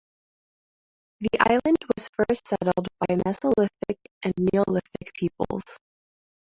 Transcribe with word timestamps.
The 1.19 1.29
island 1.41 1.77
was 1.95 2.09
first 2.17 2.47
settled 2.47 2.87
by 3.01 3.17
Mesolithic 3.17 3.99
and 4.23 4.33
Neolithic 4.51 5.13
peoples. 5.13 5.61